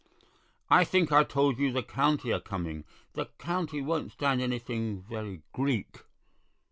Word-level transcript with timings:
"I 0.71 0.83
think 0.83 1.11
I 1.11 1.23
told 1.23 1.59
you 1.59 1.71
the 1.71 1.83
County 1.83 2.31
are 2.33 2.39
coming. 2.39 2.85
The 3.13 3.27
County 3.37 3.83
won't 3.83 4.13
stand 4.13 4.41
anything 4.41 5.03
very 5.03 5.43
Greek." 5.53 5.97